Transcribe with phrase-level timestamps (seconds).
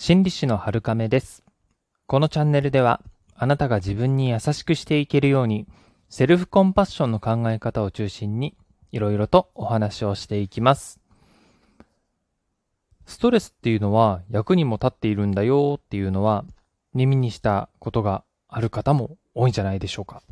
[0.00, 1.42] 心理師の春亀です。
[2.06, 3.02] このチャンネルでは、
[3.34, 5.66] あなたが自分に優しくしていけるように、
[6.08, 8.56] セルフコンパッションの考え方を中心に、
[8.92, 11.00] いろいろとお話をしていきます。
[13.06, 16.44] ストレスっていうのは役にも立っているんだよっていうのは、
[16.94, 20.22] 耳にしたことがある方も多いんじゃないでしょうか。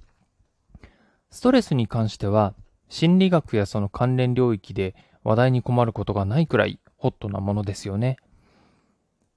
[1.31, 2.55] ストレスに関しては、
[2.89, 4.95] 心理学やその関連領域で
[5.25, 8.17] 話題に困ることがないくらいホットなものですよね。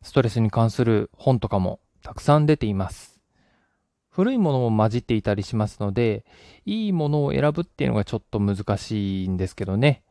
[0.02, 3.20] ストレスに関する本とかもたくさん出ています。
[4.10, 6.26] 古いものも混じっていたりしますので、
[6.66, 10.04] いいものを選ぶっていうのがちょっと難しいんですけどね。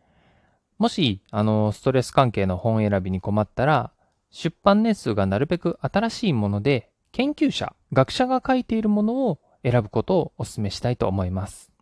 [0.78, 3.92] もし、あの、ストレス関係の本選びに困ったら、
[4.30, 11.72] 出版年数がなるべく新しいもので、研究者、学者が書いているものを選ぶことをお勧めしたいと思います。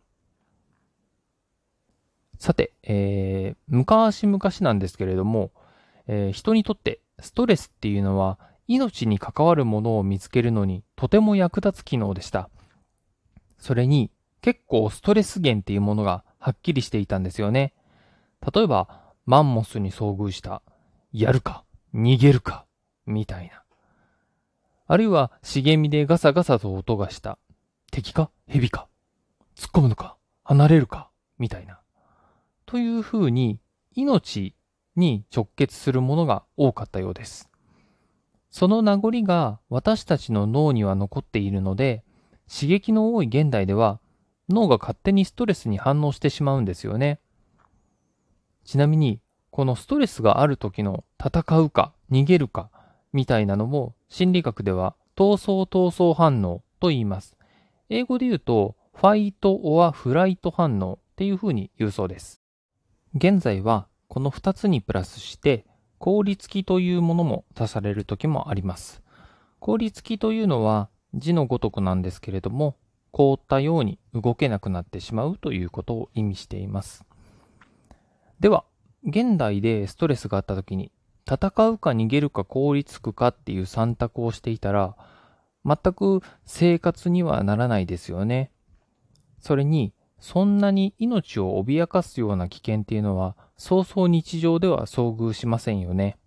[2.39, 5.51] さて、えー、昔々なんですけれども、
[6.07, 12.49] えー人にとってストレスっていうのは命に関わるものを見つけるのにとても役立つ機能でした。
[13.57, 17.73] それに結構ストレス源っていうものがはっきりしていたんですよね。
[18.53, 20.61] 例えば、マンモスに遭遇した、
[21.11, 22.65] やるか、逃げるか、
[23.05, 23.63] みたいな。
[24.85, 27.39] あるいは茂みでガサガサと音がした、
[27.91, 28.87] 敵か蛇か、
[29.55, 31.81] 突っ込むのか、離れるか、みたいな。
[32.65, 33.59] というふうに
[33.95, 34.55] 命
[34.97, 37.49] に直結するものが多かったようです。
[38.49, 42.03] その名残が私たちの脳には残っているので、
[42.49, 43.99] 刺激の多い現代では
[44.49, 47.19] 脳が勝手にストレスに反応してしまうんですよね。
[48.63, 49.19] ちなみに、
[49.51, 52.69] このストレスがある時の戦うか逃げるか
[53.11, 57.35] みたいなのも心理学では闘争闘争反応と言います。
[57.89, 62.41] 英語で言うと、ファイト・オア・フライト反応っていう風に言うそうです。
[63.15, 63.87] 現在は
[64.17, 65.63] この2つにプラスして
[65.99, 69.03] 効率期というものも足される時もあります。
[69.59, 72.77] 効率期というのは字のごとくなんですけれども
[73.11, 77.05] 凍ったように動けなくなってしまうということを意味しています。
[78.39, 78.65] では、
[79.03, 80.91] 現代でストレスがあった時に
[81.31, 84.95] 戦うか逃げるか凍りつくかっていう選択をしていたら
[85.63, 88.49] 全く生活にはならないですよね。
[89.41, 96.17] それにそんなに命を脅かすような危険っていうのは、そうそう日常では遭遇しませんよね。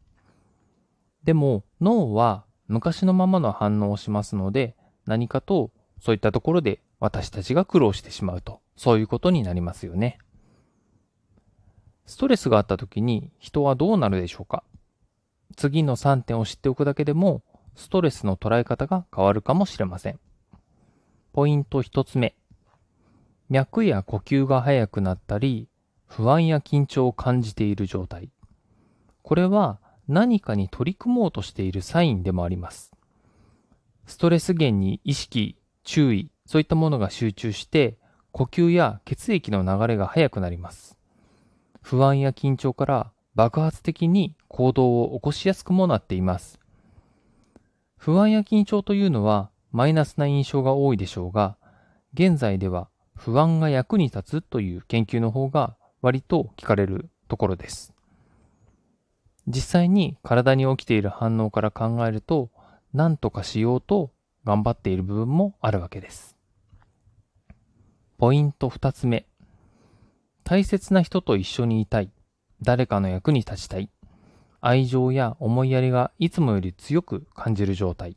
[1.24, 4.74] でも、脳は昔のままの反応をしますので、
[5.06, 5.70] 何かと
[6.00, 10.18] そういったところで私たちが苦労してしまうと、そういうことになりますよね。
[12.06, 14.64] ストレスがあった時に人はどうなるでしょうか？
[15.56, 17.42] 次の3点を知っておくだけでも、
[17.76, 20.18] ストレスの捉え方が変わるかもしれません。
[21.32, 22.34] ポイント1つ目。
[23.48, 25.68] 脈や呼吸が速くなったり、
[26.10, 28.30] 不安や緊張を感じている状態。
[29.22, 29.78] これは
[30.08, 32.92] 何かに取り組もうとしているサインでもあります。
[34.06, 37.96] ストレス源に意識、注意、そういったものが集中して、
[38.32, 40.98] 呼吸や血液の流れが速くなります。
[41.80, 46.58] 不安や緊張から爆発的に行動を起こしやすくもなっています。
[47.96, 51.56] 不安や緊張というのはマイナスな印象が多いでしょうが、
[52.14, 57.92] 現在では不安が役に立つという研究の方が割と聞かれるところです。
[59.46, 62.50] 実際に体に起きている反応から考えると
[62.92, 64.12] 何とかしようと
[64.44, 66.36] 頑張っている部分もあるわけです。
[68.18, 69.26] ポイント2つ目。
[70.44, 72.10] 大切な人と一緒にいたい。
[72.62, 73.90] 誰かの役に立ちたい。
[74.60, 78.16] 愛情や思いやりがいつもより強く感じる状態。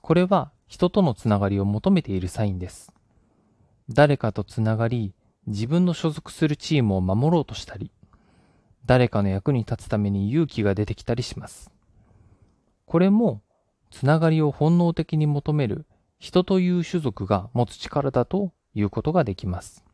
[0.00, 2.92] これは人とのつながりを求めているサインです。
[3.88, 5.12] 誰かとつながり、
[5.48, 7.90] 自分の所属するチームを守ろうとしたり、
[8.84, 11.70] 誰かの役に立つために勇気が出てきたりします。
[12.84, 13.42] これも、
[13.90, 15.86] つながりを本能的に求める
[16.18, 19.84] 人という種族が持つ力だということができます。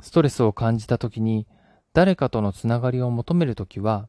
[0.00, 1.46] ストレスを感じたときに、
[1.92, 4.08] 誰かとのつながりを求めるときは、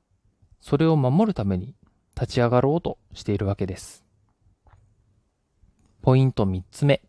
[0.61, 1.75] それを守るために
[2.15, 4.03] 立ち上がろうとしているわけです。
[6.01, 7.03] ポイント3つ目。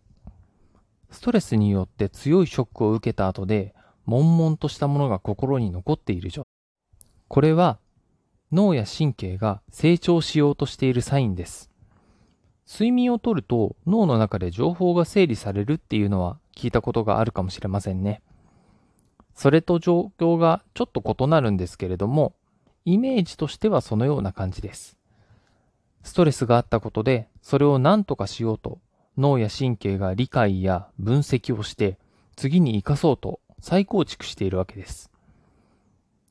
[1.15, 3.73] ストレスによって強いショックを受けた後で、
[4.05, 7.09] 悶々としたものが心に残っている状態。
[7.29, 7.79] これは、
[8.53, 11.71] 脳や神経が成長しようとしているサインです。
[12.67, 18.21] 睡眠をとると脳の中で情報が整理されるっていうのは聞いたことがあるかもしれませんね。
[19.35, 22.35] それと状況がちょっと異なるんですけれども、
[22.85, 24.97] イメージとしてはそのような感じです。
[26.03, 28.79] ストレスがあったことで、それを何とかしようと
[29.17, 31.99] 脳や神経が理解や分析をして
[32.37, 35.11] 次に生かそうと再構築しているわけです。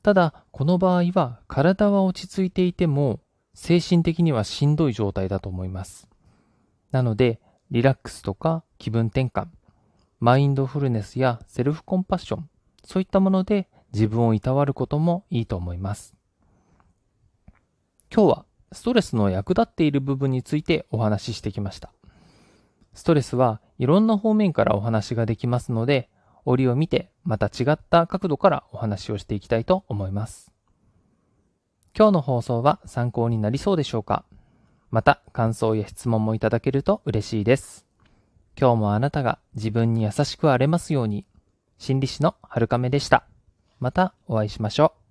[0.02, 3.20] ただ、この場合は体は落ち着いていても
[3.54, 6.08] 精神的にはしんどい状態だと思います。
[6.92, 7.40] なので、
[7.70, 9.46] リラックスとか気分転換、
[10.20, 12.50] マインドフルネスやセルフコンパッション、
[12.84, 16.14] そういったもので自分をいたわることもいいと思います。
[18.14, 21.93] 今日はストレスの役立っている部分についてお話ししてきました。
[22.94, 26.08] ストレスはいろんな方面からお話ができますので、
[26.44, 30.52] 折を見てまた違った角度からお話をしていきたいと思います。
[31.96, 34.24] 今日の放送は参考になりそうでしょうか？
[34.90, 37.86] また感想や質問もいただけると嬉しいです。
[38.58, 41.26] 今日もあなたが自分に優しくあれますように。
[41.78, 43.24] 心理師のはるかめでした。
[43.80, 45.03] またお会いしましょう。